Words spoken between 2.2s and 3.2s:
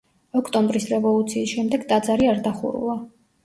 არ დახურულა.